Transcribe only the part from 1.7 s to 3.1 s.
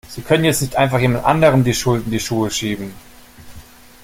Schuld in die Schuhe schieben!